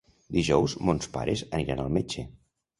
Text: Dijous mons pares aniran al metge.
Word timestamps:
Dijous 0.37 0.75
mons 0.87 1.11
pares 1.19 1.45
aniran 1.61 1.85
al 1.87 1.95
metge. 2.01 2.29